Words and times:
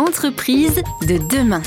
Entreprise 0.00 0.80
de 1.06 1.18
demain. 1.28 1.60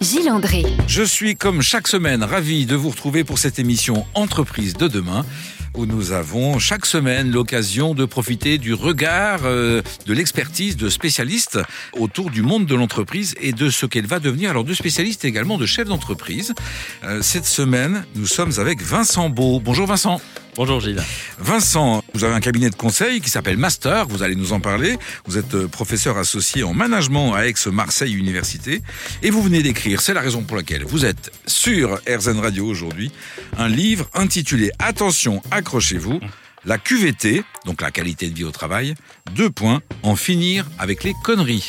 Gilles 0.00 0.30
André. 0.30 0.64
Je 0.86 1.02
suis 1.02 1.34
comme 1.34 1.60
chaque 1.60 1.88
semaine 1.88 2.22
ravi 2.22 2.66
de 2.66 2.76
vous 2.76 2.90
retrouver 2.90 3.24
pour 3.24 3.40
cette 3.40 3.58
émission 3.58 4.06
Entreprise 4.14 4.74
de 4.74 4.86
demain 4.86 5.26
où 5.74 5.84
nous 5.84 6.12
avons 6.12 6.60
chaque 6.60 6.86
semaine 6.86 7.32
l'occasion 7.32 7.94
de 7.94 8.04
profiter 8.04 8.58
du 8.58 8.74
regard, 8.74 9.40
euh, 9.42 9.82
de 10.06 10.12
l'expertise 10.14 10.76
de 10.76 10.88
spécialistes 10.88 11.58
autour 11.94 12.30
du 12.30 12.42
monde 12.42 12.64
de 12.64 12.76
l'entreprise 12.76 13.34
et 13.40 13.52
de 13.52 13.70
ce 13.70 13.86
qu'elle 13.86 14.06
va 14.06 14.20
devenir. 14.20 14.50
Alors 14.50 14.62
de 14.62 14.72
spécialistes 14.72 15.24
également 15.24 15.58
de 15.58 15.66
chefs 15.66 15.88
d'entreprise. 15.88 16.54
Euh, 17.02 17.22
cette 17.22 17.46
semaine, 17.46 18.06
nous 18.14 18.26
sommes 18.26 18.52
avec 18.58 18.82
Vincent 18.82 19.30
Beau. 19.30 19.58
Bonjour 19.58 19.88
Vincent. 19.88 20.20
Bonjour 20.58 20.80
Gilles. 20.80 21.00
Vincent, 21.38 22.02
vous 22.14 22.24
avez 22.24 22.34
un 22.34 22.40
cabinet 22.40 22.68
de 22.68 22.74
conseil 22.74 23.20
qui 23.20 23.30
s'appelle 23.30 23.56
Master, 23.56 24.08
vous 24.08 24.24
allez 24.24 24.34
nous 24.34 24.52
en 24.52 24.58
parler. 24.58 24.98
Vous 25.24 25.38
êtes 25.38 25.54
euh, 25.54 25.68
professeur 25.68 26.18
associé 26.18 26.64
en 26.64 26.74
management 26.74 27.32
à 27.34 27.46
Aix-Marseille 27.46 28.12
Université 28.12 28.82
et 29.22 29.30
vous 29.30 29.40
venez 29.40 29.62
d'écrire, 29.62 30.00
c'est 30.00 30.14
la 30.14 30.20
raison 30.20 30.42
pour 30.42 30.56
laquelle 30.56 30.82
vous 30.82 31.04
êtes 31.04 31.30
sur 31.46 32.00
RZN 32.08 32.40
Radio 32.40 32.66
aujourd'hui, 32.66 33.12
un 33.56 33.68
livre 33.68 34.10
intitulé 34.14 34.72
Attention, 34.80 35.42
accrochez-vous, 35.52 36.18
la 36.64 36.76
QVT, 36.76 37.44
donc 37.64 37.80
la 37.80 37.92
qualité 37.92 38.28
de 38.28 38.34
vie 38.34 38.42
au 38.42 38.50
travail, 38.50 38.96
deux 39.36 39.50
points, 39.50 39.80
en 40.02 40.16
finir 40.16 40.66
avec 40.80 41.04
les 41.04 41.14
conneries. 41.22 41.68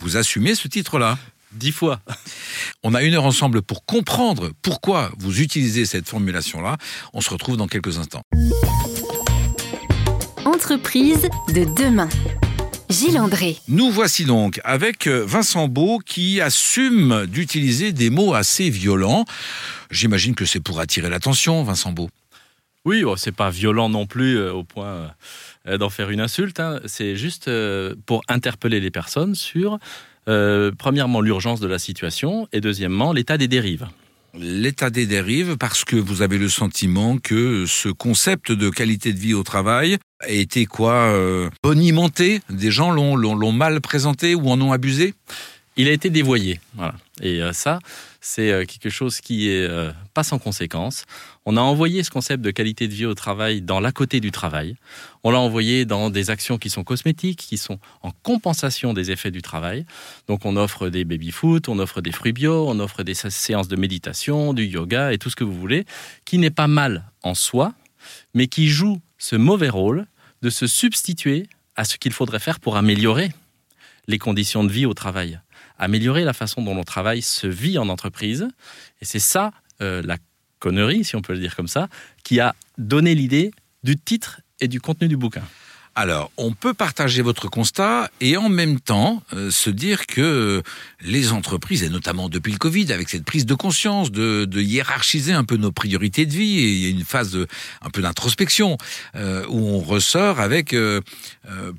Vous 0.00 0.18
assumez 0.18 0.54
ce 0.54 0.68
titre-là? 0.68 1.16
Dix 1.54 1.72
fois. 1.72 2.00
On 2.82 2.94
a 2.94 3.02
une 3.02 3.14
heure 3.14 3.24
ensemble 3.24 3.62
pour 3.62 3.84
comprendre 3.84 4.50
pourquoi 4.62 5.10
vous 5.18 5.40
utilisez 5.40 5.86
cette 5.86 6.08
formulation-là. 6.08 6.76
On 7.12 7.20
se 7.20 7.30
retrouve 7.30 7.56
dans 7.56 7.68
quelques 7.68 7.98
instants. 7.98 8.22
Entreprise 10.44 11.28
de 11.54 11.64
demain. 11.80 12.08
Gilles 12.90 13.18
André. 13.18 13.56
Nous 13.68 13.90
voici 13.90 14.24
donc 14.24 14.60
avec 14.62 15.06
euh, 15.06 15.24
Vincent 15.26 15.68
Beau 15.68 15.98
qui 16.04 16.40
assume 16.40 17.26
d'utiliser 17.26 17.92
des 17.92 18.10
mots 18.10 18.34
assez 18.34 18.68
violents. 18.68 19.24
J'imagine 19.90 20.34
que 20.34 20.44
c'est 20.44 20.60
pour 20.60 20.80
attirer 20.80 21.08
l'attention, 21.08 21.62
Vincent 21.64 21.92
Beau. 21.92 22.10
Oui, 22.84 23.02
oh, 23.02 23.16
c'est 23.16 23.32
pas 23.32 23.48
violent 23.48 23.88
non 23.88 24.06
plus 24.06 24.36
euh, 24.36 24.52
au 24.52 24.62
point 24.62 25.10
euh, 25.66 25.78
d'en 25.78 25.88
faire 25.88 26.10
une 26.10 26.20
insulte. 26.20 26.60
hein. 26.60 26.80
C'est 26.84 27.16
juste 27.16 27.48
euh, 27.48 27.94
pour 28.04 28.20
interpeller 28.28 28.78
les 28.80 28.90
personnes 28.90 29.34
sur, 29.34 29.78
euh, 30.28 30.70
premièrement, 30.76 31.20
l'urgence 31.20 31.60
de 31.60 31.66
la 31.66 31.78
situation 31.78 32.48
et 32.52 32.60
deuxièmement, 32.60 33.12
l'état 33.12 33.38
des 33.38 33.48
dérives. 33.48 33.86
L'état 34.36 34.90
des 34.90 35.06
dérives 35.06 35.56
parce 35.56 35.84
que 35.84 35.94
vous 35.94 36.22
avez 36.22 36.38
le 36.38 36.48
sentiment 36.48 37.18
que 37.18 37.66
ce 37.66 37.88
concept 37.88 38.50
de 38.50 38.68
qualité 38.68 39.12
de 39.12 39.18
vie 39.18 39.34
au 39.34 39.44
travail 39.44 39.96
a 40.20 40.28
été 40.28 40.66
quoi 40.66 40.94
euh, 40.94 41.50
bonimenté? 41.62 42.40
Des 42.50 42.72
gens 42.72 42.90
l'ont, 42.90 43.52
mal 43.52 43.80
présenté 43.80 44.34
ou 44.34 44.48
en 44.48 44.60
ont 44.60 44.72
abusé? 44.72 45.14
Il 45.76 45.88
a 45.88 45.92
été 45.92 46.10
dévoyé. 46.10 46.60
Voilà. 46.74 46.94
Et 47.20 47.42
euh, 47.42 47.52
ça, 47.52 47.78
c'est 48.26 48.50
euh, 48.50 48.64
quelque 48.64 48.88
chose 48.88 49.20
qui 49.20 49.50
est 49.50 49.68
euh, 49.68 49.92
pas 50.14 50.22
sans 50.22 50.38
conséquence. 50.38 51.04
On 51.44 51.58
a 51.58 51.60
envoyé 51.60 52.02
ce 52.02 52.08
concept 52.08 52.42
de 52.42 52.50
qualité 52.50 52.88
de 52.88 52.94
vie 52.94 53.04
au 53.04 53.14
travail 53.14 53.60
dans 53.60 53.80
l'à 53.80 53.92
côté 53.92 54.18
du 54.18 54.30
travail. 54.30 54.76
On 55.24 55.30
l'a 55.30 55.38
envoyé 55.38 55.84
dans 55.84 56.08
des 56.08 56.30
actions 56.30 56.56
qui 56.56 56.70
sont 56.70 56.84
cosmétiques, 56.84 57.40
qui 57.40 57.58
sont 57.58 57.78
en 58.00 58.12
compensation 58.22 58.94
des 58.94 59.10
effets 59.10 59.30
du 59.30 59.42
travail. 59.42 59.84
Donc 60.26 60.46
on 60.46 60.56
offre 60.56 60.88
des 60.88 61.04
baby-foot, 61.04 61.68
on 61.68 61.78
offre 61.78 62.00
des 62.00 62.12
fruits 62.12 62.32
bio, 62.32 62.66
on 62.66 62.80
offre 62.80 63.02
des 63.02 63.12
sé- 63.12 63.28
séances 63.28 63.68
de 63.68 63.76
méditation, 63.76 64.54
du 64.54 64.64
yoga 64.64 65.12
et 65.12 65.18
tout 65.18 65.28
ce 65.28 65.36
que 65.36 65.44
vous 65.44 65.60
voulez, 65.60 65.84
qui 66.24 66.38
n'est 66.38 66.50
pas 66.50 66.66
mal 66.66 67.04
en 67.22 67.34
soi, 67.34 67.74
mais 68.32 68.46
qui 68.46 68.68
joue 68.68 69.02
ce 69.18 69.36
mauvais 69.36 69.68
rôle 69.68 70.06
de 70.40 70.48
se 70.48 70.66
substituer 70.66 71.46
à 71.76 71.84
ce 71.84 71.98
qu'il 71.98 72.14
faudrait 72.14 72.38
faire 72.38 72.58
pour 72.58 72.78
améliorer 72.78 73.30
les 74.06 74.18
conditions 74.18 74.64
de 74.64 74.72
vie 74.72 74.86
au 74.86 74.94
travail, 74.94 75.40
améliorer 75.78 76.24
la 76.24 76.32
façon 76.32 76.62
dont 76.62 76.74
le 76.74 76.84
travail 76.84 77.22
se 77.22 77.46
vit 77.46 77.78
en 77.78 77.88
entreprise. 77.88 78.48
Et 79.00 79.04
c'est 79.04 79.18
ça, 79.18 79.52
euh, 79.80 80.02
la 80.04 80.18
connerie, 80.58 81.04
si 81.04 81.16
on 81.16 81.22
peut 81.22 81.34
le 81.34 81.40
dire 81.40 81.56
comme 81.56 81.68
ça, 81.68 81.88
qui 82.22 82.40
a 82.40 82.54
donné 82.78 83.14
l'idée 83.14 83.50
du 83.82 83.96
titre 83.96 84.40
et 84.60 84.68
du 84.68 84.80
contenu 84.80 85.08
du 85.08 85.16
bouquin. 85.16 85.42
Alors, 85.96 86.32
on 86.36 86.52
peut 86.52 86.74
partager 86.74 87.22
votre 87.22 87.48
constat 87.48 88.10
et 88.20 88.36
en 88.36 88.48
même 88.48 88.80
temps 88.80 89.22
euh, 89.32 89.52
se 89.52 89.70
dire 89.70 90.06
que 90.06 90.60
les 91.00 91.30
entreprises, 91.30 91.84
et 91.84 91.88
notamment 91.88 92.28
depuis 92.28 92.50
le 92.50 92.58
Covid, 92.58 92.92
avec 92.92 93.08
cette 93.08 93.24
prise 93.24 93.46
de 93.46 93.54
conscience 93.54 94.10
de, 94.10 94.48
hiérarchiser 94.60 95.32
un 95.32 95.44
peu 95.44 95.56
nos 95.56 95.70
priorités 95.70 96.26
de 96.26 96.32
vie, 96.32 96.58
et 96.58 96.72
il 96.72 96.78
y 96.78 96.86
a 96.86 96.88
une 96.88 97.04
phase 97.04 97.38
un 97.80 97.90
peu 97.90 98.02
d'introspection 98.02 98.76
euh, 99.14 99.46
où 99.48 99.68
on 99.68 99.78
ressort 99.78 100.40
avec 100.40 100.72
euh, 100.72 101.00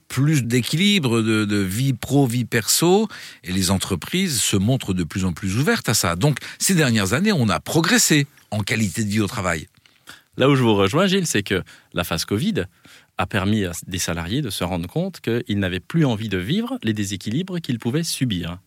plus 0.08 0.44
d'équilibre 0.44 1.22
de, 1.22 1.44
de 1.44 1.58
vie 1.58 1.92
pro, 1.92 2.26
vie 2.26 2.46
perso, 2.46 3.10
et 3.44 3.52
les 3.52 3.70
entreprises 3.70 4.40
se 4.40 4.56
montrent 4.56 4.94
de 4.94 5.04
plus 5.04 5.26
en 5.26 5.34
plus 5.34 5.58
ouvertes 5.58 5.90
à 5.90 5.94
ça. 5.94 6.16
Donc, 6.16 6.38
ces 6.58 6.74
dernières 6.74 7.12
années, 7.12 7.34
on 7.34 7.50
a 7.50 7.60
progressé 7.60 8.28
en 8.52 8.62
qualité 8.62 9.04
de 9.04 9.10
vie 9.10 9.20
au 9.20 9.28
travail. 9.28 9.68
Là 10.38 10.50
où 10.50 10.56
je 10.56 10.64
vous 10.64 10.76
rejoins, 10.76 11.08
Gilles, 11.08 11.28
c'est 11.28 11.44
que 11.44 11.64
la 11.94 12.04
phase 12.04 12.26
Covid 12.26 12.66
a 13.18 13.26
permis 13.26 13.66
à 13.66 13.72
des 13.88 14.00
salariés 14.00 14.42
de 14.42 14.50
se 14.50 14.64
rendre 14.64 14.88
compte 14.88 15.22
qu'ils 15.22 15.60
n'avaient 15.60 15.80
plus 15.80 16.06
envie 16.06 16.30
de 16.30 16.38
vivre 16.38 16.78
les 16.84 16.94
déséquilibres 16.94 17.62
qu'ils 17.62 17.80
pouvaient 17.80 18.04
subir. 18.04 18.60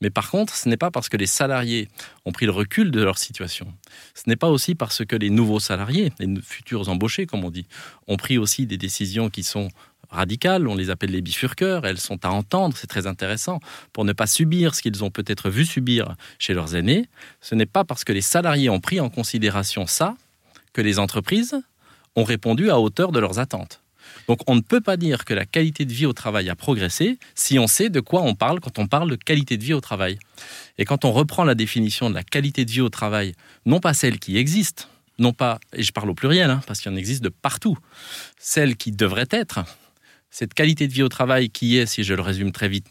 Mais 0.00 0.10
par 0.10 0.30
contre, 0.30 0.54
ce 0.54 0.68
n'est 0.68 0.78
pas 0.78 0.90
parce 0.90 1.08
que 1.08 1.16
les 1.16 1.26
salariés 1.26 1.88
ont 2.24 2.32
pris 2.32 2.46
le 2.46 2.52
recul 2.52 2.90
de 2.90 3.02
leur 3.02 3.18
situation. 3.18 3.72
Ce 4.14 4.22
n'est 4.28 4.36
pas 4.36 4.48
aussi 4.48 4.74
parce 4.74 5.04
que 5.04 5.16
les 5.16 5.28
nouveaux 5.28 5.60
salariés, 5.60 6.12
les 6.18 6.40
futurs 6.40 6.88
embauchés, 6.88 7.26
comme 7.26 7.44
on 7.44 7.50
dit, 7.50 7.66
ont 8.06 8.16
pris 8.16 8.38
aussi 8.38 8.66
des 8.66 8.78
décisions 8.78 9.28
qui 9.28 9.42
sont 9.42 9.68
radicales, 10.08 10.66
on 10.66 10.74
les 10.74 10.90
appelle 10.90 11.10
les 11.10 11.20
bifurqueurs, 11.20 11.86
elles 11.86 12.00
sont 12.00 12.24
à 12.24 12.30
entendre, 12.30 12.76
c'est 12.76 12.86
très 12.86 13.06
intéressant, 13.06 13.60
pour 13.92 14.04
ne 14.04 14.12
pas 14.12 14.26
subir 14.26 14.74
ce 14.74 14.82
qu'ils 14.82 15.04
ont 15.04 15.10
peut-être 15.10 15.50
vu 15.50 15.64
subir 15.64 16.16
chez 16.38 16.54
leurs 16.54 16.74
aînés. 16.74 17.08
Ce 17.40 17.54
n'est 17.54 17.66
pas 17.66 17.84
parce 17.84 18.02
que 18.02 18.12
les 18.12 18.22
salariés 18.22 18.70
ont 18.70 18.80
pris 18.80 19.00
en 19.00 19.10
considération 19.10 19.86
ça 19.86 20.16
que 20.72 20.80
les 20.80 20.98
entreprises 20.98 21.60
ont 22.16 22.24
répondu 22.24 22.70
à 22.70 22.78
hauteur 22.78 23.12
de 23.12 23.20
leurs 23.20 23.38
attentes. 23.38 23.82
Donc 24.28 24.40
on 24.46 24.54
ne 24.54 24.60
peut 24.60 24.80
pas 24.80 24.96
dire 24.96 25.24
que 25.24 25.34
la 25.34 25.46
qualité 25.46 25.84
de 25.84 25.92
vie 25.92 26.06
au 26.06 26.12
travail 26.12 26.48
a 26.48 26.56
progressé 26.56 27.18
si 27.34 27.58
on 27.58 27.66
sait 27.66 27.90
de 27.90 28.00
quoi 28.00 28.22
on 28.22 28.34
parle 28.34 28.60
quand 28.60 28.78
on 28.78 28.86
parle 28.86 29.10
de 29.10 29.16
qualité 29.16 29.56
de 29.56 29.64
vie 29.64 29.74
au 29.74 29.80
travail. 29.80 30.18
Et 30.78 30.84
quand 30.84 31.04
on 31.04 31.12
reprend 31.12 31.44
la 31.44 31.54
définition 31.54 32.10
de 32.10 32.14
la 32.14 32.22
qualité 32.22 32.64
de 32.64 32.70
vie 32.70 32.80
au 32.80 32.88
travail, 32.88 33.34
non 33.66 33.80
pas 33.80 33.94
celle 33.94 34.18
qui 34.18 34.36
existe, 34.36 34.88
non 35.18 35.32
pas, 35.32 35.60
et 35.74 35.82
je 35.82 35.92
parle 35.92 36.10
au 36.10 36.14
pluriel, 36.14 36.50
hein, 36.50 36.62
parce 36.66 36.80
qu'il 36.80 36.90
en 36.90 36.96
existe 36.96 37.22
de 37.22 37.28
partout, 37.28 37.76
celle 38.38 38.76
qui 38.76 38.90
devrait 38.90 39.28
être, 39.30 39.60
cette 40.30 40.54
qualité 40.54 40.88
de 40.88 40.92
vie 40.92 41.02
au 41.02 41.08
travail 41.08 41.50
qui 41.50 41.76
est, 41.76 41.86
si 41.86 42.04
je 42.04 42.14
le 42.14 42.22
résume 42.22 42.52
très 42.52 42.68
vite, 42.68 42.86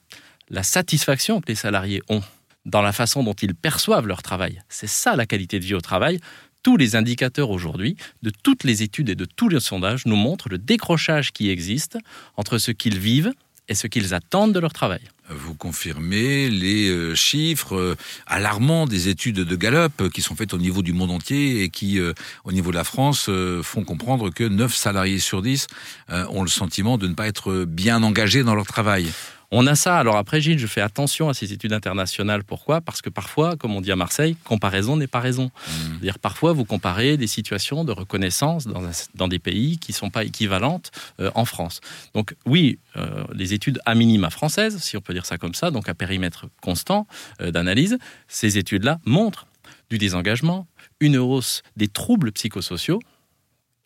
la 0.50 0.63
satisfaction 0.63 1.41
que 1.41 1.47
les 1.47 1.56
salariés 1.56 2.02
ont 2.09 2.22
dans 2.66 2.81
la 2.81 2.91
façon 2.91 3.24
dont 3.24 3.34
ils 3.34 3.56
perçoivent 3.56 4.08
leur 4.08 4.22
travail. 4.22 4.62
C'est 4.69 4.88
ça 4.88 5.16
la 5.16 5.25
qualité 5.25 5.59
de 5.59 5.66
vie 5.66 5.74
au 5.74 5.81
travail. 5.81 6.19
Tous 6.62 6.75
les 6.75 6.96
indicateurs 6.96 7.52
aujourd'hui, 7.52 7.96
de 8.22 8.31
toutes 8.44 8.66
les 8.66 8.84
études 8.84 9.09
et 9.09 9.16
de 9.16 9.25
tous 9.25 9.47
les 9.47 9.62
sondages, 9.62 10.06
nous 10.06 10.18
montrent 10.18 10.50
le 10.50 10.58
décrochage 10.58 11.31
qui 11.31 11.50
existe 11.50 11.97
entre 12.36 12.58
ce 12.58 12.72
qu'ils 12.72 13.00
vivent 13.00 13.31
et 13.70 13.75
ce 13.75 13.88
qu'ils 13.88 14.14
attendent 14.14 14.52
de 14.52 14.59
leur 14.59 14.74
travail. 14.74 15.02
Vous 15.30 15.53
confirmez 15.53 16.50
les 16.50 16.90
euh, 16.90 17.16
chiffres 17.16 17.75
euh, 17.75 17.96
alarmants 18.25 18.88
des 18.88 19.08
études 19.09 19.36
de 19.36 19.56
Gallup 19.56 20.09
qui 20.09 20.22
sont 20.22 20.36
faites 20.36 20.53
au 20.53 20.58
niveau 20.58 20.81
du 20.81 20.92
monde 20.92 21.12
entier 21.12 21.64
et 21.64 21.70
qui, 21.70 22.00
euh, 22.00 22.14
au 22.44 22.52
niveau 22.52 22.72
de 22.72 22.76
la 22.76 22.84
France, 22.84 23.30
font 23.62 23.84
comprendre 23.84 24.31
que 24.31 24.44
9 24.44 24.76
salariés 24.76 25.20
sur 25.20 25.44
10 25.44 25.68
euh, 26.09 26.26
ont 26.30 26.41
le 26.41 26.50
sentiment 26.50 26.97
de 26.97 27.08
ne 27.08 27.14
pas 27.14 27.28
être 27.28 27.64
bien 27.66 28.02
engagés 28.02 28.44
dans 28.44 28.56
leur 28.56 28.66
travail. 28.66 29.12
On 29.51 29.65
a 29.65 29.73
ça. 29.75 29.97
Alors 29.97 30.17
après, 30.17 30.41
Gilles, 30.41 30.59
je 30.59 30.67
fais 30.67 30.81
attention 30.81 31.27
à 31.27 31.33
ces 31.33 31.53
études 31.53 31.73
internationales. 31.73 32.43
Pourquoi? 32.43 32.81
Parce 32.81 33.01
que 33.01 33.09
parfois, 33.09 33.55
comme 33.55 33.75
on 33.75 33.81
dit 33.81 33.91
à 33.91 33.95
Marseille, 33.95 34.35
comparaison 34.43 34.95
n'est 34.95 35.07
pas 35.07 35.19
raison. 35.19 35.49
C'est-à-dire 35.65 36.19
parfois, 36.19 36.53
vous 36.53 36.65
comparez 36.65 37.17
des 37.17 37.25
situations 37.25 37.83
de 37.83 37.91
reconnaissance 37.91 38.67
dans, 38.67 38.83
un- 38.85 38.91
dans 39.15 39.27
des 39.27 39.39
pays 39.39 39.79
qui 39.79 39.91
ne 39.91 39.95
sont 39.97 40.11
pas 40.11 40.23
équivalentes 40.23 40.91
euh, 41.19 41.31
en 41.33 41.45
France. 41.45 41.81
Donc 42.13 42.35
oui, 42.45 42.77
euh, 42.95 43.23
les 43.33 43.53
études 43.53 43.79
à 43.85 43.95
minima 43.95 44.29
françaises, 44.29 44.77
si 44.84 44.97
on 44.97 45.01
peut 45.01 45.13
dire 45.13 45.25
ça 45.25 45.37
comme 45.40 45.55
ça, 45.55 45.72
donc 45.72 45.90
à 45.90 45.95
périmètre 45.95 46.45
constant 46.61 47.07
euh, 47.41 47.49
d'analyse, 47.49 47.97
ces 48.28 48.59
études-là 48.59 48.99
montrent 49.05 49.47
du 49.90 49.97
désengagement, 49.97 50.67
une 50.99 51.17
hausse 51.17 51.63
des 51.75 51.87
troubles 51.87 52.31
psychosociaux, 52.34 52.99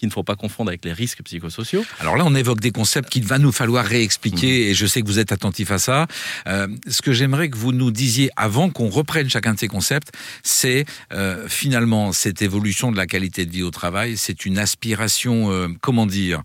qu'il 0.04 0.10
ne 0.10 0.14
faut 0.14 0.24
pas 0.24 0.36
confondre 0.36 0.70
avec 0.70 0.84
les 0.84 0.92
risques 0.92 1.24
psychosociaux. 1.24 1.86
Alors 2.02 2.18
là, 2.18 2.26
on 2.26 2.36
évoque 2.36 2.60
des 2.60 2.72
concepts 2.72 3.10
qu'il 3.10 3.26
va 3.26 3.40
nous 3.40 3.54
falloir 3.54 3.86
réexpliquer 3.86 4.70
et 4.70 4.74
je 4.74 4.86
sais 4.86 5.02
que 5.02 5.08
vous 5.08 5.18
êtes 5.18 5.32
attentif 5.32 5.72
à 5.72 5.80
ça. 5.80 6.08
Euh, 6.46 6.68
ce 6.90 7.02
que 7.02 7.14
j'aimerais 7.14 7.50
que 7.50 7.56
vous 7.56 7.72
nous 7.72 7.90
disiez 7.90 8.30
avant 8.36 8.70
qu'on 8.70 8.90
reprenne 8.90 9.30
chacun 9.30 9.54
de 9.54 9.60
ces 9.60 9.70
concepts, 9.70 10.12
c'est 10.44 10.84
euh, 11.14 11.48
finalement 11.48 12.12
cette 12.12 12.42
évolution 12.42 12.92
de 12.92 12.98
la 12.98 13.08
qualité 13.08 13.46
de 13.46 13.52
vie 13.52 13.64
au 13.64 13.72
travail, 13.72 14.18
c'est 14.18 14.46
une 14.46 14.58
aspiration, 14.58 15.50
euh, 15.54 15.70
comment 15.80 16.06
dire, 16.06 16.42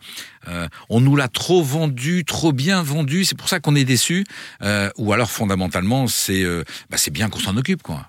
on 0.88 1.02
nous 1.02 1.14
l'a 1.14 1.28
trop 1.28 1.62
vendu, 1.62 2.24
trop 2.24 2.52
bien 2.52 2.82
vendu, 2.82 3.26
c'est 3.26 3.36
pour 3.36 3.50
ça 3.50 3.60
qu'on 3.60 3.74
est 3.74 3.84
déçu, 3.84 4.24
ou 4.96 5.12
alors 5.12 5.30
fondamentalement, 5.30 6.06
c'est 6.06 6.42
bah, 6.88 6.96
bien 7.10 7.28
qu'on 7.28 7.38
s'en 7.38 7.54
occupe, 7.58 7.82
quoi. 7.82 8.06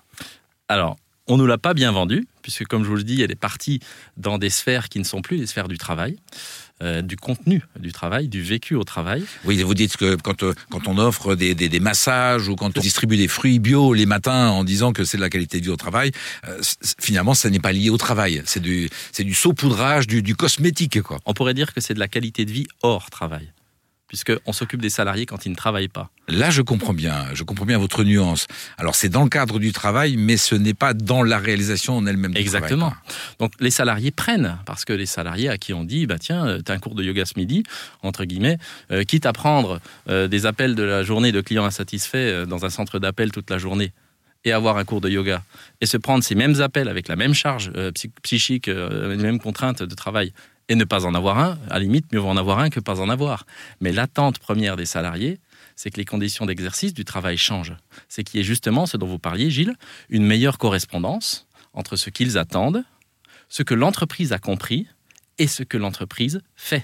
Alors, 0.70 0.96
on 1.30 1.38
ne 1.38 1.42
nous 1.44 1.48
l'a 1.48 1.58
pas 1.58 1.74
bien 1.74 1.92
vendu, 1.92 2.28
puisque 2.42 2.66
comme 2.66 2.84
je 2.84 2.90
vous 2.90 2.96
le 2.96 3.04
dis, 3.04 3.22
elle 3.22 3.32
est 3.32 3.36
partie 3.36 3.80
dans 4.18 4.38
des 4.38 4.50
sphères 4.50 4.90
qui 4.90 5.00
ne 5.00 5.04
sont 5.06 5.22
plus 5.22 5.38
les 5.38 5.46
sphères 5.48 5.68
du 5.68 5.78
travail. 5.78 6.18
euh, 6.82 7.02
du 7.02 7.18
contenu 7.18 7.62
du 7.78 7.92
travail, 7.92 8.28
du 8.28 8.42
vécu 8.42 8.76
au 8.76 8.84
travail. 8.84 9.24
Oui, 9.44 9.62
vous 9.64 9.74
dites 9.74 9.98
que 9.98 10.16
quand, 10.16 10.44
euh, 10.44 10.54
quand 10.70 10.88
on 10.88 10.98
offre 10.98 11.36
des, 11.36 11.54
des, 11.54 11.68
des, 11.68 11.80
massages 11.80 12.48
ou 12.48 12.56
quand 12.56 12.78
on 12.78 12.82
distribue 12.82 13.18
des 13.18 13.28
fruits 13.28 13.60
bio 13.60 13.94
les 13.94 14.06
matins 14.06 14.50
en 14.50 14.64
disant 14.64 14.94
que 14.94 15.04
c'est 15.04 15.18
de 15.18 15.22
la 15.22 15.30
qualité 15.30 15.60
de 15.60 15.66
vie 15.66 15.72
au 15.72 15.76
travail, 15.76 16.12
euh, 16.48 16.62
finalement, 17.00 17.34
ça 17.34 17.50
n'est 17.50 17.60
pas 17.60 17.74
lié 17.74 17.90
au 17.90 17.98
travail. 17.98 18.42
C'est 18.46 18.62
du, 18.62 18.90
c'est 19.12 19.26
du 19.26 19.34
saupoudrage, 19.34 20.08
du, 20.08 20.22
du 20.22 20.36
cosmétique. 20.36 21.02
Quoi. 21.02 21.20
On 21.26 21.34
pourrait 21.34 21.54
dire 21.54 21.74
que 21.74 21.82
c'est 21.82 21.94
de 21.94 22.00
la 22.00 22.08
qualité 22.08 22.46
de 22.46 22.52
vie 22.52 22.68
hors 22.82 23.10
travail 23.10 23.52
puisqu'on 24.10 24.52
s'occupe 24.52 24.82
des 24.82 24.90
salariés 24.90 25.26
quand 25.26 25.46
ils 25.46 25.52
ne 25.52 25.56
travaillent 25.56 25.88
pas. 25.88 26.10
Là, 26.28 26.50
je 26.50 26.62
comprends 26.62 26.94
bien, 26.94 27.28
je 27.34 27.44
comprends 27.44 27.66
bien 27.66 27.78
votre 27.78 28.04
nuance. 28.04 28.48
Alors, 28.78 28.96
c'est 28.96 29.08
dans 29.08 29.24
le 29.24 29.30
cadre 29.30 29.60
du 29.60 29.72
travail, 29.72 30.18
mais 30.18 30.36
ce 30.36 30.56
n'est 30.56 30.74
pas 30.74 30.94
dans 30.94 31.24
la 31.24 31.38
réalisation 31.38 31.96
en 31.96 32.06
elle-même 32.06 32.36
Exactement. 32.36 32.94
Donc, 33.40 33.54
les 33.60 33.72
salariés 33.72 34.12
prennent, 34.12 34.58
parce 34.66 34.84
que 34.84 34.94
les 34.94 35.06
salariés 35.06 35.48
à 35.48 35.58
qui 35.58 35.74
on 35.74 35.84
dit, 35.84 36.08
bah 36.08 36.18
tiens, 36.20 36.46
euh, 36.46 36.62
tu 36.66 36.72
as 36.72 36.76
un 36.76 36.80
cours 36.80 36.96
de 36.96 37.04
yoga 37.04 37.24
ce 37.26 37.34
midi, 37.38 37.64
entre 38.02 38.26
guillemets, 38.26 38.58
euh, 38.92 39.04
quitte 39.04 39.26
à 39.28 39.34
prendre 39.34 39.80
euh, 40.10 40.28
des 40.28 40.46
appels 40.46 40.76
de 40.76 40.84
la 40.84 41.04
journée 41.04 41.32
de 41.32 41.42
clients 41.42 41.66
insatisfaits 41.66 42.16
euh, 42.18 42.46
dans 42.46 42.66
un 42.66 42.70
centre 42.70 42.98
d'appel 42.98 43.32
toute 43.32 43.50
la 43.50 43.60
journée, 43.60 43.94
et 44.44 44.52
avoir 44.52 44.78
un 44.78 44.86
cours 44.86 45.02
de 45.02 45.10
yoga 45.10 45.44
et 45.82 45.86
se 45.86 45.98
prendre 45.98 46.24
ces 46.24 46.34
mêmes 46.34 46.62
appels 46.62 46.88
avec 46.88 47.10
la 47.10 47.18
même 47.18 47.34
charge 47.34 47.72
psychique, 48.24 48.68
les 48.68 49.18
mêmes 49.18 49.40
contraintes 49.40 49.84
de 49.84 49.96
travail 49.96 50.32
et 50.70 50.76
ne 50.76 50.86
pas 50.86 51.06
en 51.06 51.14
avoir 51.16 51.40
un, 51.40 51.58
à 51.70 51.74
la 51.74 51.80
limite, 51.80 52.14
mieux 52.14 52.20
vaut 52.20 52.30
en 52.30 52.38
avoir 52.38 52.60
un 52.60 52.70
que 52.70 52.80
pas 52.80 53.02
en 53.02 53.10
avoir. 53.10 53.46
Mais 53.82 53.92
l'attente 53.92 54.40
première 54.40 54.78
des 54.78 54.86
salariés, 54.86 55.40
c'est 55.76 55.90
que 55.90 55.98
les 55.98 56.06
conditions 56.06 56.46
d'exercice 56.46 56.94
du 56.94 57.04
travail 57.04 57.38
changent. 57.38 57.76
C'est 58.08 58.24
qu'il 58.24 58.38
y 58.38 58.42
ait 58.42 58.46
justement, 58.46 58.86
ce 58.86 58.96
dont 58.96 59.08
vous 59.08 59.20
parliez, 59.20 59.50
Gilles, 59.50 59.76
une 60.10 60.24
meilleure 60.24 60.58
correspondance 60.58 61.48
entre 61.74 61.96
ce 61.96 62.10
qu'ils 62.10 62.38
attendent, 62.38 62.84
ce 63.50 63.64
que 63.64 63.74
l'entreprise 63.74 64.32
a 64.32 64.40
compris 64.40 64.88
et 65.40 65.48
ce 65.48 65.64
que 65.64 65.78
l'entreprise 65.78 66.42
fait. 66.56 66.84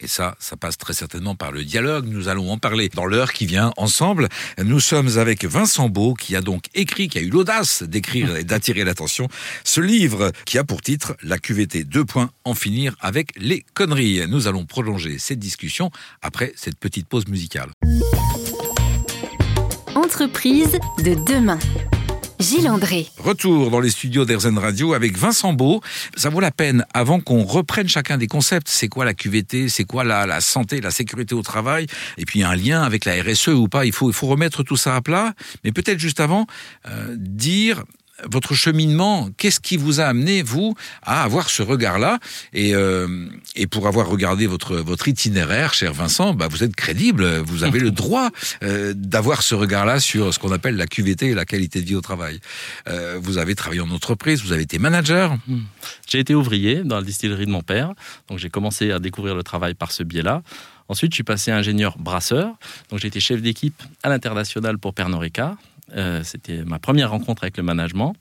Et 0.00 0.08
ça, 0.08 0.36
ça 0.38 0.56
passe 0.56 0.76
très 0.76 0.92
certainement 0.92 1.34
par 1.34 1.52
le 1.52 1.64
dialogue. 1.64 2.06
Nous 2.08 2.28
allons 2.28 2.50
en 2.50 2.58
parler 2.58 2.88
dans 2.88 3.06
l'heure 3.06 3.32
qui 3.32 3.46
vient 3.46 3.72
ensemble. 3.76 4.28
Nous 4.62 4.80
sommes 4.80 5.18
avec 5.18 5.44
Vincent 5.44 5.88
Beau, 5.88 6.14
qui 6.14 6.36
a 6.36 6.40
donc 6.40 6.64
écrit, 6.74 7.08
qui 7.08 7.18
a 7.18 7.20
eu 7.20 7.30
l'audace 7.30 7.82
d'écrire 7.82 8.36
et 8.36 8.44
d'attirer 8.44 8.84
l'attention, 8.84 9.28
ce 9.62 9.80
livre 9.80 10.32
qui 10.44 10.58
a 10.58 10.64
pour 10.64 10.82
titre 10.82 11.16
La 11.22 11.38
QVT 11.38 11.84
2 11.84 12.04
points, 12.04 12.30
en 12.44 12.54
finir 12.54 12.96
avec 13.00 13.32
les 13.36 13.64
conneries. 13.74 14.26
Nous 14.28 14.48
allons 14.48 14.66
prolonger 14.66 15.18
cette 15.18 15.38
discussion 15.38 15.90
après 16.22 16.52
cette 16.56 16.78
petite 16.78 17.06
pause 17.08 17.26
musicale. 17.28 17.70
Entreprise 19.94 20.76
de 21.04 21.14
demain. 21.24 21.58
Gilles 22.44 22.68
André. 22.68 23.06
Retour 23.16 23.70
dans 23.70 23.80
les 23.80 23.88
studios 23.88 24.26
d'Airzen 24.26 24.58
Radio 24.58 24.92
avec 24.92 25.16
Vincent 25.16 25.54
Beau. 25.54 25.80
Ça 26.14 26.28
vaut 26.28 26.40
la 26.40 26.50
peine, 26.50 26.84
avant 26.92 27.18
qu'on 27.18 27.42
reprenne 27.42 27.88
chacun 27.88 28.18
des 28.18 28.26
concepts, 28.26 28.68
c'est 28.68 28.88
quoi 28.88 29.06
la 29.06 29.14
QVT, 29.14 29.70
c'est 29.70 29.84
quoi 29.84 30.04
la, 30.04 30.26
la, 30.26 30.42
santé, 30.42 30.82
la 30.82 30.90
sécurité 30.90 31.34
au 31.34 31.40
travail, 31.40 31.86
et 32.18 32.26
puis 32.26 32.42
un 32.42 32.54
lien 32.54 32.82
avec 32.82 33.06
la 33.06 33.14
RSE 33.22 33.48
ou 33.48 33.66
pas, 33.68 33.86
il 33.86 33.92
faut, 33.92 34.10
il 34.10 34.12
faut 34.12 34.26
remettre 34.26 34.62
tout 34.62 34.76
ça 34.76 34.94
à 34.94 35.00
plat. 35.00 35.32
Mais 35.64 35.72
peut-être 35.72 35.98
juste 35.98 36.20
avant, 36.20 36.46
euh, 36.86 37.14
dire 37.16 37.82
votre 38.22 38.54
cheminement, 38.54 39.28
qu'est-ce 39.36 39.60
qui 39.60 39.76
vous 39.76 40.00
a 40.00 40.04
amené, 40.04 40.42
vous, 40.42 40.74
à 41.02 41.24
avoir 41.24 41.50
ce 41.50 41.62
regard-là? 41.62 42.18
Et, 42.52 42.74
euh, 42.74 43.28
et 43.56 43.66
pour 43.66 43.88
avoir 43.88 44.08
regardé 44.08 44.46
votre, 44.46 44.76
votre 44.76 45.08
itinéraire, 45.08 45.74
cher 45.74 45.92
Vincent, 45.92 46.32
bah, 46.32 46.48
vous 46.48 46.62
êtes 46.62 46.76
crédible, 46.76 47.38
vous 47.38 47.64
avez 47.64 47.80
le 47.80 47.90
droit 48.04 48.30
euh, 48.62 48.92
d'avoir 48.96 49.42
ce 49.42 49.54
regard-là 49.54 49.98
sur 50.00 50.32
ce 50.32 50.38
qu'on 50.38 50.52
appelle 50.52 50.76
la 50.76 50.86
QVT 50.86 51.30
et 51.30 51.34
la 51.34 51.44
qualité 51.44 51.80
de 51.80 51.86
vie 51.86 51.96
au 51.96 52.00
travail. 52.00 52.40
Euh, 52.88 53.18
vous 53.20 53.38
avez 53.38 53.54
travaillé 53.54 53.80
en 53.80 53.90
entreprise, 53.90 54.42
vous 54.42 54.52
avez 54.52 54.62
été 54.62 54.78
manager. 54.78 55.36
J'ai 56.08 56.20
été 56.20 56.34
ouvrier 56.34 56.84
dans 56.84 56.96
la 56.96 57.02
distillerie 57.02 57.46
de 57.46 57.50
mon 57.50 57.62
père, 57.62 57.94
donc 58.28 58.38
j'ai 58.38 58.50
commencé 58.50 58.92
à 58.92 58.98
découvrir 58.98 59.34
le 59.34 59.42
travail 59.42 59.74
par 59.74 59.90
ce 59.90 60.02
biais-là. 60.02 60.42
Ensuite, 60.88 61.12
je 61.12 61.16
suis 61.16 61.24
passé 61.24 61.50
ingénieur 61.50 61.96
brasseur, 61.98 62.54
donc 62.90 63.00
j'ai 63.00 63.08
été 63.08 63.18
chef 63.18 63.40
d'équipe 63.40 63.82
à 64.02 64.10
l'international 64.10 64.78
pour 64.78 64.92
Pernod 64.92 65.20
Ricard. 65.20 65.56
Euh, 65.96 66.22
C'était 66.24 66.64
ma 66.64 66.78
première 66.78 67.10
rencontre 67.10 67.44
avec 67.44 67.56
le 67.56 67.62
management. 67.62 68.14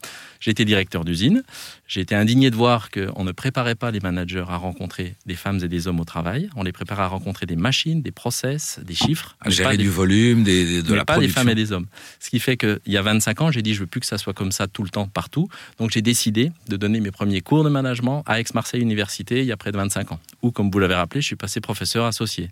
Été 0.45 0.65
directeur 0.65 1.05
d'usine. 1.05 1.41
J'ai 1.87 2.01
été 2.01 2.15
indigné 2.15 2.49
de 2.49 2.55
voir 2.55 2.89
qu'on 2.91 3.23
ne 3.23 3.31
préparait 3.31 3.75
pas 3.75 3.91
les 3.91 3.99
managers 3.99 4.45
à 4.47 4.55
rencontrer 4.55 5.15
des 5.25 5.35
femmes 5.35 5.59
et 5.63 5.67
des 5.67 5.87
hommes 5.87 5.99
au 5.99 6.05
travail. 6.05 6.49
On 6.55 6.63
les 6.63 6.71
préparait 6.71 7.03
à 7.03 7.07
rencontrer 7.07 7.45
des 7.45 7.57
machines, 7.57 8.01
des 8.01 8.11
process, 8.11 8.79
des 8.83 8.95
chiffres. 8.95 9.35
À 9.41 9.49
gérer 9.49 9.77
du 9.77 9.89
volume, 9.89 10.43
des, 10.43 10.65
des, 10.65 10.81
de 10.81 10.91
mais 10.91 10.95
la 10.95 11.05
pas 11.05 11.13
production. 11.13 11.41
des 11.41 11.45
femmes 11.45 11.49
et 11.49 11.55
des 11.55 11.71
hommes. 11.71 11.85
Ce 12.19 12.29
qui 12.29 12.39
fait 12.39 12.57
qu'il 12.57 12.79
y 12.87 12.97
a 12.97 13.01
25 13.01 13.41
ans, 13.41 13.51
j'ai 13.51 13.61
dit 13.61 13.73
je 13.73 13.81
veux 13.81 13.87
plus 13.87 13.99
que 13.99 14.05
ça 14.05 14.17
soit 14.17 14.33
comme 14.33 14.51
ça 14.51 14.67
tout 14.67 14.83
le 14.83 14.89
temps, 14.89 15.07
partout. 15.07 15.49
Donc 15.77 15.91
j'ai 15.91 16.01
décidé 16.01 16.51
de 16.69 16.77
donner 16.77 16.99
mes 17.01 17.11
premiers 17.11 17.41
cours 17.41 17.63
de 17.63 17.69
management 17.69 18.23
à 18.25 18.39
Aix-Marseille 18.39 18.81
Université 18.81 19.41
il 19.41 19.45
y 19.45 19.51
a 19.51 19.57
près 19.57 19.71
de 19.71 19.77
25 19.77 20.13
ans. 20.13 20.19
Où, 20.41 20.51
comme 20.51 20.71
vous 20.71 20.79
l'avez 20.79 20.95
rappelé, 20.95 21.21
je 21.21 21.27
suis 21.27 21.35
passé 21.35 21.59
professeur 21.59 22.05
associé. 22.05 22.49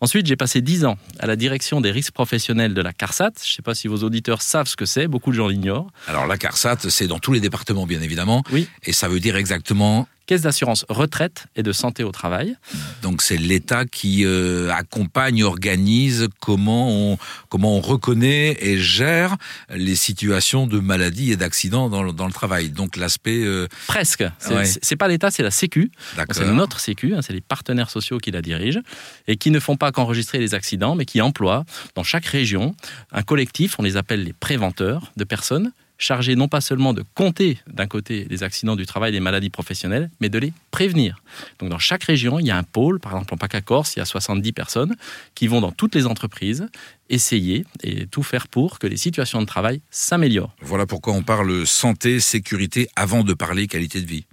Ensuite, 0.00 0.26
j'ai 0.26 0.36
passé 0.36 0.60
10 0.62 0.84
ans 0.86 0.98
à 1.20 1.26
la 1.26 1.36
direction 1.36 1.80
des 1.80 1.90
risques 1.92 2.12
professionnels 2.12 2.74
de 2.74 2.80
la 2.80 2.92
CARSAT. 2.92 3.32
Je 3.44 3.50
ne 3.50 3.54
sais 3.54 3.62
pas 3.62 3.74
si 3.74 3.86
vos 3.86 3.98
auditeurs 3.98 4.42
savent 4.42 4.66
ce 4.66 4.76
que 4.76 4.86
c'est, 4.86 5.06
beaucoup 5.06 5.30
de 5.30 5.36
gens 5.36 5.46
l'ignorent. 5.46 5.92
Alors 6.08 6.26
la 6.26 6.36
CARSAT, 6.36 6.78
c'est 6.88 7.06
dans 7.06 7.20
tous 7.20 7.32
les 7.32 7.40
départements, 7.40 7.86
bien 7.86 8.00
évidemment. 8.02 8.42
Oui. 8.50 8.61
Et 8.84 8.92
ça 8.92 9.08
veut 9.08 9.20
dire 9.20 9.36
exactement 9.36 10.08
Caisse 10.24 10.42
d'assurance 10.42 10.86
retraite 10.88 11.46
et 11.56 11.64
de 11.64 11.72
santé 11.72 12.04
au 12.04 12.12
travail. 12.12 12.54
Donc 13.02 13.22
c'est 13.22 13.36
l'État 13.36 13.84
qui 13.86 14.24
euh, 14.24 14.70
accompagne, 14.70 15.42
organise 15.42 16.28
comment 16.40 16.88
on, 17.12 17.18
comment 17.48 17.76
on 17.76 17.80
reconnaît 17.80 18.56
et 18.60 18.78
gère 18.78 19.36
les 19.74 19.96
situations 19.96 20.68
de 20.68 20.78
maladie 20.78 21.32
et 21.32 21.36
d'accidents 21.36 21.88
dans, 21.90 22.04
le- 22.04 22.12
dans 22.12 22.26
le 22.26 22.32
travail. 22.32 22.70
Donc 22.70 22.96
l'aspect... 22.96 23.42
euh, 23.42 23.66
Presque. 23.88 24.22
C'est 24.38 24.54
Ouais. 24.54 24.96
pas 24.96 25.08
l'État, 25.08 25.32
c'est 25.32 25.42
la 25.42 25.50
Sécu. 25.50 25.90
C'est 26.30 26.44
notre 26.52 26.78
Sécu, 26.78 27.14
hein, 27.16 27.20
c'est 27.20 27.32
les 27.32 27.40
partenaires 27.40 27.90
sociaux 27.90 28.18
qui 28.18 28.30
la 28.30 28.42
dirigent 28.42 28.80
et 29.26 29.36
qui 29.36 29.50
ne 29.50 29.58
font 29.58 29.76
pas 29.76 29.90
qu'enregistrer 29.90 30.38
les 30.38 30.54
accidents, 30.54 30.94
mais 30.94 31.04
qui 31.04 31.20
emploient 31.20 31.64
dans 31.96 32.04
chaque 32.04 32.26
région 32.26 32.76
un 33.10 33.22
collectif, 33.22 33.74
on 33.80 33.82
les 33.82 33.96
appelle 33.96 34.22
les 34.22 34.32
préventeurs 34.32 35.10
de 35.16 35.24
personnes 35.24 35.72
chargés 36.02 36.36
non 36.36 36.48
pas 36.48 36.60
seulement 36.60 36.92
de 36.92 37.04
compter 37.14 37.58
d'un 37.66 37.86
côté 37.86 38.26
les 38.28 38.42
accidents 38.42 38.76
du 38.76 38.86
travail, 38.86 39.12
les 39.12 39.20
maladies 39.20 39.50
professionnelles, 39.50 40.10
mais 40.20 40.28
de 40.28 40.38
les 40.38 40.52
prévenir. 40.70 41.22
Donc 41.58 41.70
dans 41.70 41.78
chaque 41.78 42.04
région, 42.04 42.38
il 42.38 42.46
y 42.46 42.50
a 42.50 42.56
un 42.56 42.62
pôle, 42.62 43.00
par 43.00 43.12
exemple 43.12 43.34
en 43.34 43.36
PACA 43.36 43.60
Corse, 43.60 43.96
il 43.96 44.00
y 44.00 44.02
a 44.02 44.04
70 44.04 44.52
personnes 44.52 44.96
qui 45.34 45.46
vont 45.46 45.60
dans 45.60 45.72
toutes 45.72 45.94
les 45.94 46.06
entreprises 46.06 46.66
essayer 47.08 47.64
et 47.82 48.06
tout 48.06 48.22
faire 48.22 48.48
pour 48.48 48.78
que 48.78 48.86
les 48.86 48.96
situations 48.96 49.40
de 49.40 49.46
travail 49.46 49.80
s'améliorent. 49.90 50.54
Voilà 50.60 50.86
pourquoi 50.86 51.12
on 51.12 51.22
parle 51.22 51.66
santé, 51.66 52.20
sécurité 52.20 52.88
avant 52.96 53.22
de 53.22 53.34
parler 53.34 53.66
qualité 53.66 54.00
de 54.00 54.06
vie. 54.06 54.24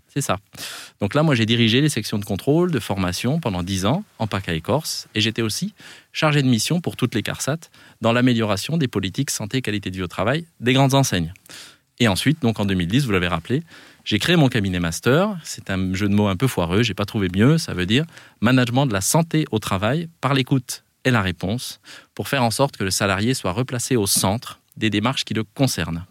Donc 0.99 1.13
là, 1.13 1.23
moi, 1.23 1.35
j'ai 1.35 1.45
dirigé 1.45 1.81
les 1.81 1.89
sections 1.89 2.17
de 2.17 2.25
contrôle, 2.25 2.71
de 2.71 2.79
formation 2.79 3.39
pendant 3.39 3.63
10 3.63 3.85
ans 3.85 4.03
en 4.17 4.27
PACA 4.27 4.53
et 4.53 4.61
Corse. 4.61 5.07
Et 5.15 5.21
j'étais 5.21 5.41
aussi 5.41 5.73
chargé 6.13 6.41
de 6.41 6.47
mission 6.47 6.81
pour 6.81 6.95
toutes 6.95 7.15
les 7.15 7.23
CARSAT 7.23 7.57
dans 8.01 8.11
l'amélioration 8.11 8.77
des 8.77 8.87
politiques 8.87 9.29
santé 9.29 9.57
et 9.57 9.61
qualité 9.61 9.89
de 9.91 9.95
vie 9.95 10.03
au 10.03 10.07
travail 10.07 10.45
des 10.59 10.73
grandes 10.73 10.93
enseignes. 10.93 11.33
Et 11.99 12.07
ensuite, 12.07 12.41
donc 12.41 12.59
en 12.59 12.65
2010, 12.65 13.05
vous 13.05 13.11
l'avez 13.11 13.27
rappelé, 13.27 13.63
j'ai 14.05 14.19
créé 14.19 14.35
mon 14.35 14.47
cabinet 14.47 14.79
master. 14.79 15.37
C'est 15.43 15.69
un 15.69 15.93
jeu 15.93 16.07
de 16.07 16.13
mots 16.13 16.27
un 16.27 16.35
peu 16.35 16.47
foireux, 16.47 16.81
j'ai 16.81 16.93
pas 16.93 17.05
trouvé 17.05 17.27
mieux. 17.33 17.57
Ça 17.57 17.73
veut 17.73 17.85
dire 17.85 18.05
management 18.41 18.85
de 18.85 18.93
la 18.93 19.01
santé 19.01 19.45
au 19.51 19.59
travail 19.59 20.07
par 20.21 20.33
l'écoute 20.33 20.83
et 21.05 21.11
la 21.11 21.21
réponse 21.21 21.79
pour 22.15 22.27
faire 22.27 22.43
en 22.43 22.51
sorte 22.51 22.77
que 22.77 22.83
le 22.83 22.91
salarié 22.91 23.33
soit 23.33 23.51
replacé 23.51 23.95
au 23.95 24.07
centre 24.07 24.59
des 24.77 24.89
démarches 24.89 25.25
qui 25.25 25.33
le 25.33 25.43
concernent. 25.43 26.05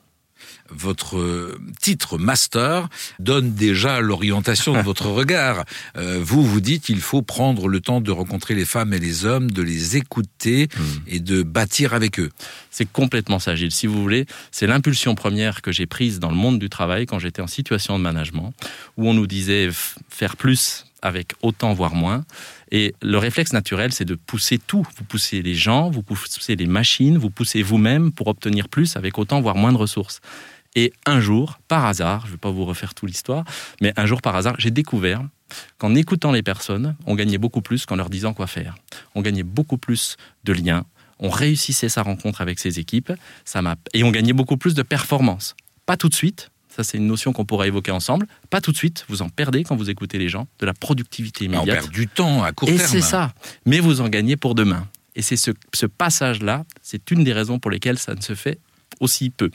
Votre 0.70 1.18
euh, 1.18 1.60
titre 1.80 2.18
master 2.18 2.88
donne 3.18 3.54
déjà 3.54 4.00
l'orientation 4.00 4.74
de 4.74 4.80
votre 4.80 5.06
regard. 5.08 5.64
Euh, 5.96 6.20
vous 6.22 6.44
vous 6.44 6.60
dites 6.60 6.88
il 6.88 7.00
faut 7.00 7.22
prendre 7.22 7.68
le 7.68 7.80
temps 7.80 8.00
de 8.00 8.10
rencontrer 8.10 8.54
les 8.54 8.64
femmes 8.64 8.92
et 8.92 8.98
les 8.98 9.24
hommes, 9.24 9.50
de 9.50 9.62
les 9.62 9.96
écouter 9.96 10.68
et 11.06 11.20
de 11.20 11.42
bâtir 11.42 11.94
avec 11.94 12.20
eux. 12.20 12.30
C'est 12.70 12.90
complètement 12.90 13.38
ça, 13.38 13.54
Gilles. 13.54 13.72
Si 13.72 13.86
vous 13.86 14.00
voulez, 14.00 14.26
c'est 14.50 14.66
l'impulsion 14.66 15.14
première 15.14 15.62
que 15.62 15.72
j'ai 15.72 15.86
prise 15.86 16.18
dans 16.18 16.30
le 16.30 16.36
monde 16.36 16.58
du 16.58 16.68
travail 16.68 17.06
quand 17.06 17.18
j'étais 17.18 17.42
en 17.42 17.46
situation 17.46 17.98
de 17.98 18.02
management, 18.02 18.52
où 18.96 19.08
on 19.08 19.14
nous 19.14 19.26
disait 19.26 19.68
faire 20.08 20.36
plus 20.36 20.87
avec 21.02 21.32
autant, 21.42 21.72
voire 21.72 21.94
moins. 21.94 22.24
Et 22.70 22.94
le 23.02 23.18
réflexe 23.18 23.52
naturel, 23.52 23.92
c'est 23.92 24.04
de 24.04 24.14
pousser 24.14 24.58
tout. 24.58 24.86
Vous 24.96 25.04
poussez 25.04 25.42
les 25.42 25.54
gens, 25.54 25.90
vous 25.90 26.02
poussez 26.02 26.56
les 26.56 26.66
machines, 26.66 27.18
vous 27.18 27.30
poussez 27.30 27.62
vous-même 27.62 28.12
pour 28.12 28.28
obtenir 28.28 28.68
plus 28.68 28.96
avec 28.96 29.18
autant, 29.18 29.40
voire 29.40 29.56
moins 29.56 29.72
de 29.72 29.78
ressources. 29.78 30.20
Et 30.74 30.92
un 31.06 31.20
jour, 31.20 31.58
par 31.68 31.86
hasard, 31.86 32.22
je 32.22 32.26
ne 32.26 32.32
vais 32.32 32.38
pas 32.38 32.50
vous 32.50 32.64
refaire 32.64 32.94
toute 32.94 33.08
l'histoire, 33.08 33.44
mais 33.80 33.92
un 33.96 34.06
jour, 34.06 34.22
par 34.22 34.36
hasard, 34.36 34.54
j'ai 34.58 34.70
découvert 34.70 35.22
qu'en 35.78 35.94
écoutant 35.94 36.30
les 36.30 36.42
personnes, 36.42 36.94
on 37.06 37.14
gagnait 37.14 37.38
beaucoup 37.38 37.62
plus 37.62 37.86
qu'en 37.86 37.96
leur 37.96 38.10
disant 38.10 38.34
quoi 38.34 38.46
faire. 38.46 38.76
On 39.14 39.22
gagnait 39.22 39.42
beaucoup 39.42 39.78
plus 39.78 40.16
de 40.44 40.52
liens, 40.52 40.84
on 41.18 41.30
réussissait 41.30 41.88
sa 41.88 42.02
rencontre 42.02 42.40
avec 42.40 42.58
ses 42.58 42.78
équipes, 42.78 43.12
ça 43.44 43.62
m'a 43.62 43.76
et 43.94 44.04
on 44.04 44.10
gagnait 44.10 44.32
beaucoup 44.32 44.56
plus 44.56 44.74
de 44.74 44.82
performance. 44.82 45.56
Pas 45.86 45.96
tout 45.96 46.08
de 46.08 46.14
suite, 46.14 46.50
ça 46.78 46.84
c'est 46.84 46.96
une 46.98 47.08
notion 47.08 47.32
qu'on 47.32 47.44
pourra 47.44 47.66
évoquer 47.66 47.90
ensemble. 47.90 48.26
Pas 48.50 48.60
tout 48.60 48.70
de 48.70 48.76
suite, 48.76 49.04
vous 49.08 49.20
en 49.22 49.28
perdez 49.28 49.64
quand 49.64 49.74
vous 49.74 49.90
écoutez 49.90 50.16
les 50.16 50.28
gens, 50.28 50.46
de 50.60 50.66
la 50.66 50.74
productivité 50.74 51.46
On 51.48 51.52
immédiate. 51.54 51.80
perd 51.80 51.90
du 51.90 52.06
temps 52.06 52.44
à 52.44 52.52
court 52.52 52.68
Et 52.68 52.76
terme. 52.76 52.88
c'est 52.88 53.00
ça, 53.00 53.34
mais 53.66 53.80
vous 53.80 54.00
en 54.00 54.08
gagnez 54.08 54.36
pour 54.36 54.54
demain. 54.54 54.86
Et 55.16 55.22
c'est 55.22 55.36
ce, 55.36 55.50
ce 55.74 55.86
passage-là, 55.86 56.64
c'est 56.80 57.10
une 57.10 57.24
des 57.24 57.32
raisons 57.32 57.58
pour 57.58 57.72
lesquelles 57.72 57.98
ça 57.98 58.14
ne 58.14 58.20
se 58.20 58.36
fait 58.36 58.60
aussi 59.00 59.30
peu. 59.30 59.50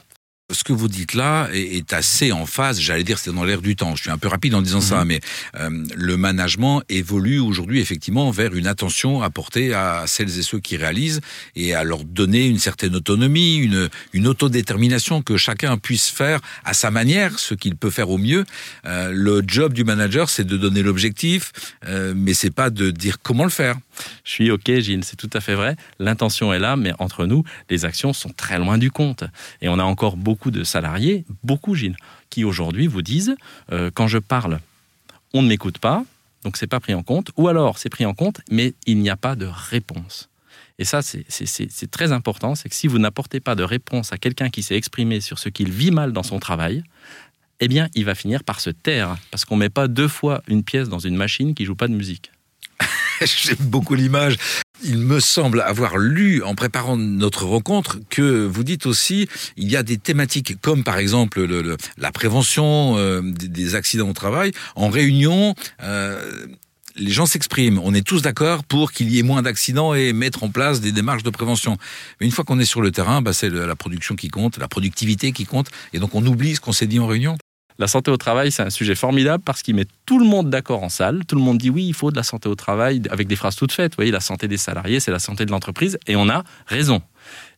Ce 0.54 0.64
que 0.64 0.74
vous 0.74 0.88
dites 0.88 1.14
là 1.14 1.50
est, 1.54 1.92
assez 1.94 2.32
en 2.32 2.46
phase, 2.46 2.80
j'allais 2.80 3.04
dire 3.04 3.20
c'est 3.20 3.34
dans 3.34 3.44
l'air 3.44 3.62
du 3.62 3.76
temps. 3.76 3.96
Je 3.96 4.04
suis 4.04 4.12
un 4.12 4.18
peu 4.18 4.28
rapide 4.28 4.56
en 4.56 4.62
disant 4.62 4.82
ça, 4.82 5.04
mhm. 5.04 5.08
mais 5.08 5.20
euh, 5.60 5.70
le 5.96 6.18
management 6.18 6.82
évolue 6.90 7.40
aujourd'hui 7.40 7.80
effectivement 7.82 8.32
vers 8.32 8.56
une 8.56 8.68
attention 8.68 9.22
apportée 9.22 9.74
à 9.74 10.06
celles 10.08 10.38
et 10.40 10.42
ceux 10.42 10.60
qui 10.60 10.78
réalisent 10.78 11.22
et 11.56 11.74
à 11.74 11.84
leur 11.84 12.04
donner 12.04 12.46
une 12.46 12.60
certaine 12.60 12.96
autonomie, 12.96 13.58
une, 13.58 13.90
une 14.14 14.28
autodétermination 14.28 15.22
que 15.22 15.38
chacun 15.38 15.78
puisse 15.78 16.10
faire 16.10 16.40
à 16.64 16.74
sa 16.74 16.92
manière, 16.92 17.40
ce 17.40 17.54
qu'il 17.54 17.76
peut 17.76 17.90
faire 17.90 18.10
au 18.10 18.18
mieux. 18.18 18.46
Euh, 18.86 19.12
le 19.12 19.44
job 19.46 19.74
du 19.74 19.84
manager, 19.84 20.30
c'est 20.30 20.46
de 20.46 20.58
donner 20.58 20.84
l'objectif, 20.84 21.52
euh, 21.88 22.14
mais 22.16 22.34
c'est 22.34 22.54
pas 22.54 22.70
de 22.70 22.92
dire 22.92 23.18
comment 23.22 23.44
le 23.44 23.50
faire. 23.50 23.76
Je 24.24 24.32
suis 24.32 24.52
OK, 24.52 24.72
Gilles, 24.80 25.04
c'est 25.04 25.16
tout 25.16 25.30
à 25.34 25.42
fait 25.42 25.56
vrai. 25.56 25.76
L'intention 26.00 26.54
est 26.54 26.60
là, 26.60 26.76
mais 26.76 26.94
entre 27.00 27.26
nous, 27.26 27.44
les 27.70 27.86
actions 27.86 28.14
sont 28.14 28.30
très 28.30 28.60
loin 28.60 28.78
du 28.78 28.92
compte. 28.92 29.24
Et 29.62 29.70
on 29.70 29.80
a 29.80 29.84
encore 29.84 30.18
beaucoup 30.18 30.52
de 30.52 30.64
salariés, 30.64 31.26
beaucoup, 31.44 31.76
Gilles, 31.76 31.98
qui 32.30 32.44
aujourd'hui 32.44 32.88
vous 32.88 33.02
disent, 33.02 33.36
euh, 33.72 33.92
quand 33.94 34.08
je 34.08 34.18
parle, 34.18 34.60
on 35.34 35.42
ne 35.42 35.48
m'écoute 35.48 35.78
pas, 35.78 36.04
donc 36.44 36.58
c'est 36.58 36.68
pas 36.68 36.80
pris 36.80 36.94
en 36.94 37.04
compte, 37.04 37.32
ou 37.38 37.48
alors 37.48 37.78
c'est 37.78 37.90
pris 37.90 38.06
en 38.06 38.14
compte, 38.14 38.42
mais 38.50 38.74
il 38.86 39.00
n'y 39.00 39.10
a 39.10 39.16
pas 39.16 39.36
de 39.36 39.46
réponse. 39.46 40.30
Et 40.80 40.86
ça, 40.86 41.02
c'est 41.02 41.92
très 41.92 42.12
important, 42.12 42.56
c'est 42.56 42.68
que 42.68 42.76
si 42.76 42.88
vous 42.88 42.98
n'apportez 42.98 43.40
pas 43.40 43.56
de 43.56 43.64
réponse 43.64 44.12
à 44.12 44.18
quelqu'un 44.18 44.50
qui 44.50 44.64
s'est 44.64 44.76
exprimé 44.76 45.22
sur 45.22 45.38
ce 45.40 45.50
qu'il 45.50 45.72
vit 45.72 45.92
mal 45.92 46.12
dans 46.12 46.24
son 46.24 46.40
travail, 46.40 46.84
eh 47.60 47.70
bien, 47.70 47.88
il 47.96 48.04
va 48.04 48.16
finir 48.16 48.44
par 48.44 48.60
se 48.60 48.70
taire, 48.70 49.16
parce 49.32 49.46
qu'on 49.46 49.56
ne 49.56 49.62
met 49.62 49.70
pas 49.70 49.88
deux 49.88 50.10
fois 50.10 50.44
une 50.48 50.64
pièce 50.64 50.90
dans 50.90 51.00
une 51.00 51.16
machine 51.16 51.54
qui 51.54 51.64
joue 51.64 51.76
pas 51.76 51.88
de 51.88 51.94
musique. 51.94 52.33
J'aime 53.26 53.58
beaucoup 53.60 53.96
l'image. 53.96 54.38
Il 54.84 54.98
me 54.98 55.20
semble 55.20 55.62
avoir 55.62 55.98
lu 55.98 56.44
en 56.44 56.56
préparant 56.56 56.98
notre 56.98 57.46
rencontre 57.46 58.00
que 58.10 58.46
vous 58.46 58.64
dites 58.64 58.86
aussi 58.86 59.30
il 59.56 59.72
y 59.72 59.78
a 59.78 59.84
des 59.84 59.98
thématiques 59.98 60.60
comme 60.62 60.84
par 60.84 60.98
exemple 60.98 61.44
le, 61.44 61.78
la 61.98 62.12
prévention 62.12 62.96
euh, 62.98 63.22
des 63.24 63.76
accidents 63.76 64.10
au 64.10 64.14
travail. 64.14 64.52
En 64.76 64.90
réunion, 64.90 65.56
euh, 65.84 66.48
les 66.96 67.12
gens 67.12 67.26
s'expriment. 67.26 67.80
On 67.80 67.94
est 67.94 68.06
tous 68.06 68.22
d'accord 68.22 68.64
pour 68.64 68.92
qu'il 68.92 69.10
y 69.10 69.20
ait 69.20 69.24
moins 69.24 69.42
d'accidents 69.42 69.94
et 69.94 70.14
mettre 70.14 70.44
en 70.44 70.50
place 70.50 70.82
des 70.82 70.92
démarches 70.92 71.24
de 71.24 71.30
prévention. 71.30 71.78
Mais 72.20 72.26
une 72.26 72.32
fois 72.32 72.44
qu'on 72.44 72.60
est 72.60 72.66
sur 72.66 72.82
le 72.82 72.92
terrain, 72.92 73.22
bah, 73.22 73.34
c'est 73.34 73.50
la 73.50 73.76
production 73.76 74.16
qui 74.16 74.28
compte, 74.28 74.58
la 74.58 74.68
productivité 74.68 75.32
qui 75.32 75.46
compte, 75.46 75.70
et 75.94 76.00
donc 76.00 76.14
on 76.14 76.26
oublie 76.26 76.56
ce 76.56 76.60
qu'on 76.60 76.74
s'est 76.74 76.88
dit 76.88 77.00
en 77.00 77.08
réunion. 77.08 77.38
La 77.80 77.88
santé 77.88 78.12
au 78.12 78.18
travail, 78.18 78.52
c'est 78.52 78.64
un 78.64 78.70
sujet 78.70 78.96
formidable 78.96 79.44
parce 79.44 79.62
qu'il 79.62 79.76
met 79.76 79.88
tout 80.06 80.20
le 80.20 80.26
monde 80.26 80.50
d'accord 80.50 80.84
en 80.84 80.90
salle. 80.90 81.26
Tout 81.26 81.36
le 81.36 81.42
monde 81.42 81.58
dit 81.58 81.70
oui, 81.70 81.86
il 81.86 81.94
faut 81.94 82.12
de 82.12 82.16
la 82.16 82.24
santé 82.24 82.50
au 82.50 82.56
travail 82.56 83.02
avec 83.10 83.28
des 83.28 83.36
phrases 83.36 83.56
toutes 83.56 83.72
faites. 83.72 83.94
Vous 83.94 83.98
voyez, 83.98 84.12
la 84.12 84.20
santé 84.20 84.48
des 84.48 84.58
salariés, 84.58 85.00
c'est 85.00 85.12
la 85.12 85.20
santé 85.20 85.46
de 85.46 85.52
l'entreprise 85.52 85.98
et 86.08 86.16
on 86.16 86.30
a 86.30 86.44
raison. 86.68 87.02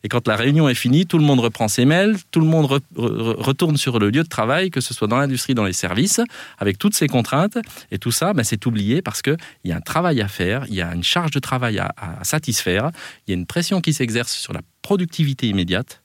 Et 0.04 0.08
quand 0.08 0.28
la 0.28 0.36
réunion 0.36 0.68
est 0.68 0.74
finie, 0.74 1.06
tout 1.06 1.18
le 1.18 1.24
monde 1.24 1.40
reprend 1.40 1.68
ses 1.68 1.84
mails, 1.84 2.16
tout 2.30 2.40
le 2.40 2.46
monde 2.46 2.66
retourne 2.96 3.76
sur 3.76 3.98
le 3.98 4.10
lieu 4.10 4.22
de 4.22 4.28
travail, 4.28 4.70
que 4.70 4.80
ce 4.80 4.94
soit 4.94 5.08
dans 5.08 5.16
l'industrie, 5.16 5.54
dans 5.54 5.64
les 5.64 5.72
services, 5.72 6.20
avec 6.58 6.78
toutes 6.78 6.94
ces 6.94 7.08
contraintes. 7.08 7.58
Et 7.90 7.98
tout 7.98 8.12
ça, 8.12 8.32
ben, 8.32 8.44
c'est 8.44 8.64
oublié 8.66 9.02
parce 9.02 9.22
qu'il 9.22 9.36
y 9.64 9.72
a 9.72 9.76
un 9.76 9.80
travail 9.80 10.20
à 10.20 10.28
faire, 10.28 10.64
il 10.68 10.74
y 10.74 10.82
a 10.82 10.94
une 10.94 11.02
charge 11.02 11.32
de 11.32 11.40
travail 11.40 11.78
à 11.78 11.92
satisfaire, 12.22 12.90
il 13.26 13.32
y 13.32 13.34
a 13.34 13.36
une 13.36 13.46
pression 13.46 13.80
qui 13.80 13.92
s'exerce 13.92 14.32
sur 14.32 14.52
la 14.52 14.60
productivité 14.82 15.48
immédiate. 15.48 16.02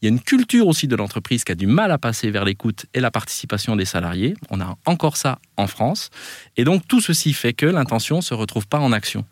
Il 0.00 0.06
y 0.06 0.08
a 0.08 0.10
une 0.10 0.20
culture 0.20 0.66
aussi 0.66 0.86
de 0.86 0.96
l'entreprise 0.96 1.44
qui 1.44 1.52
a 1.52 1.54
du 1.54 1.66
mal 1.66 1.90
à 1.90 1.98
passer 1.98 2.30
vers 2.30 2.44
l'écoute 2.44 2.86
et 2.94 3.00
la 3.00 3.10
participation 3.10 3.76
des 3.76 3.84
salariés. 3.84 4.34
On 4.50 4.60
a 4.60 4.76
encore 4.86 5.16
ça 5.16 5.38
en 5.56 5.66
France. 5.66 6.10
Et 6.56 6.64
donc 6.64 6.86
tout 6.86 7.00
ceci 7.00 7.32
fait 7.32 7.52
que 7.52 7.66
l'intention 7.66 8.16
ne 8.16 8.22
se 8.22 8.34
retrouve 8.34 8.66
pas 8.66 8.78
en 8.78 8.92
action. 8.92 9.24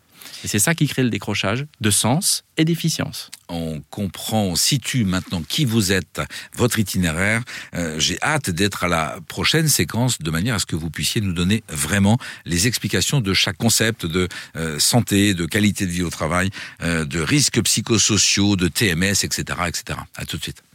Et 0.43 0.47
c'est 0.47 0.59
ça 0.59 0.75
qui 0.75 0.87
crée 0.87 1.03
le 1.03 1.09
décrochage 1.09 1.65
de 1.79 1.91
sens 1.91 2.43
et 2.57 2.65
d'efficience. 2.65 3.31
On 3.49 3.81
comprend, 3.89 4.43
on 4.43 4.55
situe 4.55 5.03
maintenant 5.03 5.41
qui 5.41 5.65
vous 5.65 5.91
êtes, 5.91 6.21
votre 6.55 6.79
itinéraire. 6.79 7.43
Euh, 7.73 7.99
j'ai 7.99 8.17
hâte 8.21 8.49
d'être 8.49 8.83
à 8.83 8.87
la 8.87 9.19
prochaine 9.27 9.67
séquence 9.67 10.19
de 10.19 10.31
manière 10.31 10.55
à 10.55 10.59
ce 10.59 10.65
que 10.65 10.75
vous 10.75 10.89
puissiez 10.89 11.21
nous 11.21 11.33
donner 11.33 11.63
vraiment 11.69 12.17
les 12.45 12.67
explications 12.67 13.21
de 13.21 13.33
chaque 13.33 13.57
concept 13.57 14.05
de 14.05 14.27
euh, 14.55 14.79
santé, 14.79 15.33
de 15.33 15.45
qualité 15.45 15.85
de 15.85 15.91
vie 15.91 16.03
au 16.03 16.09
travail, 16.09 16.49
euh, 16.81 17.05
de 17.05 17.19
risques 17.19 17.61
psychosociaux, 17.61 18.55
de 18.55 18.67
TMS, 18.67 19.23
etc., 19.23 19.43
etc. 19.67 19.99
À 20.15 20.25
tout 20.25 20.37
de 20.37 20.43
suite. 20.43 20.63